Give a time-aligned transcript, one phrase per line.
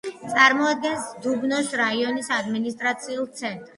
[0.29, 3.69] წარმოადგენს დუბნოს რაიონის ადმინისტრაციულ ცენტრს.